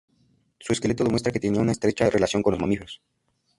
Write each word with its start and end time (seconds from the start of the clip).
Su 0.59 0.73
esqueleto 0.73 1.03
demuestra 1.03 1.31
que 1.31 1.39
tenían 1.39 1.61
una 1.61 1.73
estrecha 1.73 2.09
relación 2.09 2.41
con 2.41 2.53
los 2.53 2.59
mamíferos. 2.59 3.03